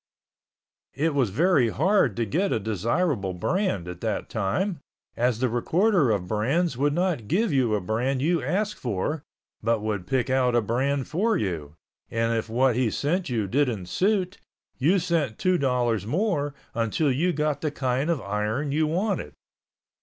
[0.95, 4.79] It was very hard to get a desirable brand at that time,
[5.15, 9.21] as the recorder of brands would not give you a brand you asked for,
[9.61, 11.75] but would pick out a brand for you,
[12.09, 14.39] and if what he sent you didn't suit,
[14.79, 19.33] you sent two dollars more until you got the kind of iron you wanted.